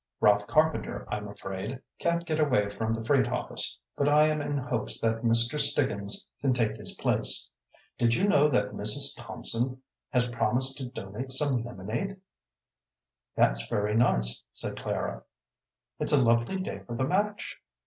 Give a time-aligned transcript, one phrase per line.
[0.19, 4.57] Ralph Carpenter, I'm afraid, can't get away from the freight office, but I am in
[4.57, 5.59] hopes that Mr.
[5.59, 7.47] Stiggins can take his place.
[7.99, 9.15] Did you know that Mrs.
[9.15, 12.17] Thompson has promised to donate some lemonade?"
[13.35, 15.21] "That's very nice," said Clara.
[15.99, 17.59] "It's a lovely day for the match."